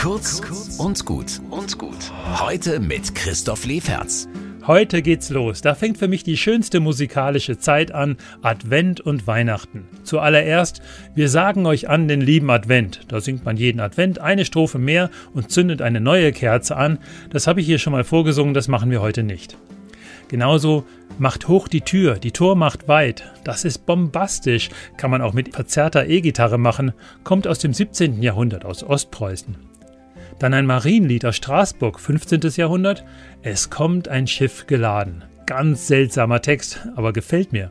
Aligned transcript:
Kurz 0.00 0.40
und 0.78 1.04
gut 1.04 1.42
und 1.50 1.76
gut. 1.76 2.10
Heute 2.40 2.80
mit 2.80 3.14
Christoph 3.14 3.66
Leferz. 3.66 4.28
Heute 4.66 5.02
geht's 5.02 5.28
los. 5.28 5.60
Da 5.60 5.74
fängt 5.74 5.98
für 5.98 6.08
mich 6.08 6.24
die 6.24 6.38
schönste 6.38 6.80
musikalische 6.80 7.58
Zeit 7.58 7.92
an, 7.92 8.16
Advent 8.40 9.02
und 9.02 9.26
Weihnachten. 9.26 9.86
Zuallererst, 10.02 10.80
wir 11.14 11.28
sagen 11.28 11.66
euch 11.66 11.90
an 11.90 12.08
den 12.08 12.22
lieben 12.22 12.48
Advent. 12.48 13.00
Da 13.08 13.20
singt 13.20 13.44
man 13.44 13.58
jeden 13.58 13.78
Advent 13.78 14.20
eine 14.20 14.46
Strophe 14.46 14.78
mehr 14.78 15.10
und 15.34 15.50
zündet 15.50 15.82
eine 15.82 16.00
neue 16.00 16.32
Kerze 16.32 16.78
an. 16.78 16.98
Das 17.28 17.46
habe 17.46 17.60
ich 17.60 17.66
hier 17.66 17.78
schon 17.78 17.92
mal 17.92 18.04
vorgesungen, 18.04 18.54
das 18.54 18.68
machen 18.68 18.90
wir 18.90 19.02
heute 19.02 19.22
nicht. 19.22 19.58
Genauso 20.28 20.86
macht 21.18 21.46
hoch 21.46 21.68
die 21.68 21.82
Tür, 21.82 22.14
die 22.14 22.32
Tor 22.32 22.56
macht 22.56 22.88
weit. 22.88 23.30
Das 23.44 23.66
ist 23.66 23.84
bombastisch, 23.84 24.70
kann 24.96 25.10
man 25.10 25.20
auch 25.20 25.34
mit 25.34 25.54
verzerrter 25.54 26.06
E-Gitarre 26.06 26.56
machen, 26.56 26.92
kommt 27.22 27.46
aus 27.46 27.58
dem 27.58 27.74
17. 27.74 28.22
Jahrhundert 28.22 28.64
aus 28.64 28.82
Ostpreußen. 28.82 29.69
Dann 30.40 30.54
ein 30.54 30.64
Marienlied 30.64 31.26
aus 31.26 31.36
Straßburg, 31.36 32.00
15. 32.00 32.40
Jahrhundert. 32.56 33.04
Es 33.42 33.68
kommt 33.68 34.08
ein 34.08 34.26
Schiff 34.26 34.66
geladen. 34.66 35.22
Ganz 35.44 35.86
seltsamer 35.86 36.40
Text, 36.40 36.80
aber 36.96 37.12
gefällt 37.12 37.52
mir. 37.52 37.70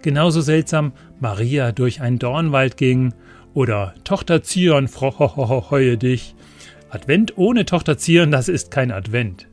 Genauso 0.00 0.40
seltsam 0.40 0.92
Maria 1.20 1.72
durch 1.72 2.00
einen 2.00 2.18
Dornwald 2.18 2.78
ging 2.78 3.12
oder 3.52 3.94
Tochter 4.02 4.42
Zion, 4.42 4.88
freue 4.88 5.98
dich. 5.98 6.34
Advent 6.88 7.36
ohne 7.36 7.66
Tochter 7.66 7.98
Zion, 7.98 8.30
das 8.30 8.48
ist 8.48 8.70
kein 8.70 8.92
Advent. 8.92 9.46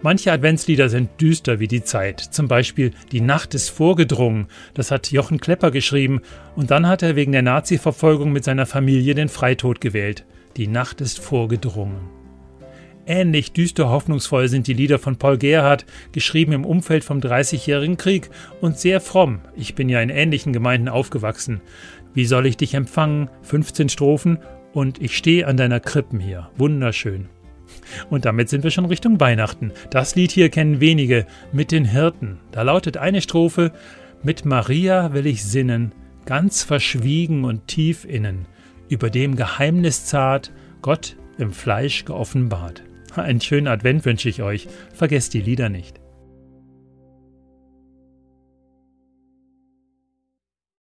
Manche 0.00 0.32
Adventslieder 0.32 0.88
sind 0.88 1.20
düster 1.20 1.60
wie 1.60 1.68
die 1.68 1.84
Zeit. 1.84 2.20
Zum 2.20 2.48
Beispiel 2.48 2.92
Die 3.12 3.20
Nacht 3.20 3.54
ist 3.54 3.68
vorgedrungen. 3.68 4.46
Das 4.72 4.90
hat 4.90 5.12
Jochen 5.12 5.40
Klepper 5.40 5.70
geschrieben. 5.70 6.22
Und 6.56 6.70
dann 6.70 6.88
hat 6.88 7.02
er 7.02 7.16
wegen 7.16 7.32
der 7.32 7.42
Nazi-Verfolgung 7.42 8.32
mit 8.32 8.44
seiner 8.44 8.64
Familie 8.64 9.14
den 9.14 9.28
Freitod 9.28 9.82
gewählt. 9.82 10.24
Die 10.56 10.68
Nacht 10.68 11.00
ist 11.00 11.18
vorgedrungen. 11.18 11.98
Ähnlich 13.06 13.52
düster 13.52 13.90
hoffnungsvoll 13.90 14.48
sind 14.48 14.66
die 14.66 14.72
Lieder 14.72 14.98
von 14.98 15.16
Paul 15.16 15.36
Gerhardt, 15.36 15.84
geschrieben 16.12 16.52
im 16.52 16.64
Umfeld 16.64 17.04
vom 17.04 17.20
Dreißigjährigen 17.20 17.96
Krieg 17.96 18.30
und 18.60 18.78
sehr 18.78 19.00
fromm. 19.00 19.40
Ich 19.56 19.74
bin 19.74 19.88
ja 19.88 20.00
in 20.00 20.10
ähnlichen 20.10 20.52
Gemeinden 20.52 20.88
aufgewachsen. 20.88 21.60
Wie 22.14 22.24
soll 22.24 22.46
ich 22.46 22.56
dich 22.56 22.74
empfangen? 22.74 23.28
15 23.42 23.88
Strophen 23.88 24.38
und 24.72 25.02
ich 25.02 25.16
stehe 25.16 25.46
an 25.46 25.56
deiner 25.56 25.80
Krippen 25.80 26.20
hier. 26.20 26.50
Wunderschön. 26.56 27.28
Und 28.08 28.24
damit 28.24 28.48
sind 28.48 28.62
wir 28.62 28.70
schon 28.70 28.86
Richtung 28.86 29.20
Weihnachten. 29.20 29.72
Das 29.90 30.14
Lied 30.14 30.30
hier 30.30 30.48
kennen 30.48 30.80
wenige, 30.80 31.26
mit 31.52 31.72
den 31.72 31.84
Hirten. 31.84 32.38
Da 32.52 32.62
lautet 32.62 32.96
eine 32.96 33.20
Strophe, 33.20 33.72
mit 34.22 34.44
Maria 34.44 35.12
will 35.12 35.26
ich 35.26 35.44
sinnen, 35.44 35.92
ganz 36.24 36.62
verschwiegen 36.62 37.44
und 37.44 37.66
tief 37.66 38.04
innen, 38.04 38.46
über 38.94 39.10
dem 39.10 39.34
Geheimnis 39.34 40.06
zart, 40.06 40.52
Gott 40.80 41.16
im 41.36 41.52
Fleisch 41.52 42.04
geoffenbart. 42.04 42.84
Einen 43.16 43.40
schönen 43.40 43.66
Advent 43.66 44.04
wünsche 44.04 44.28
ich 44.28 44.40
euch, 44.42 44.68
vergesst 44.92 45.34
die 45.34 45.40
Lieder 45.40 45.68
nicht. 45.68 46.00